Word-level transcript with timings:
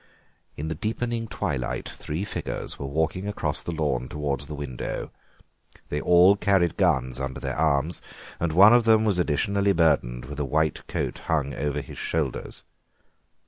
In 0.57 0.67
the 0.67 0.73
deepening 0.73 1.27
twilight 1.27 1.87
three 1.87 2.23
figures 2.25 2.79
were 2.79 2.87
walking 2.87 3.27
across 3.27 3.61
the 3.61 3.71
lawn 3.71 4.09
towards 4.09 4.47
the 4.47 4.55
window; 4.55 5.11
they 5.89 6.01
all 6.01 6.35
carried 6.35 6.75
guns 6.75 7.19
under 7.19 7.39
their 7.39 7.55
arms, 7.55 8.01
and 8.39 8.51
one 8.51 8.73
of 8.73 8.85
them 8.85 9.05
was 9.05 9.19
additionally 9.19 9.73
burdened 9.73 10.25
with 10.25 10.39
a 10.39 10.43
white 10.43 10.87
coat 10.87 11.19
hung 11.27 11.53
over 11.53 11.81
his 11.81 11.99
shoulders. 11.99 12.63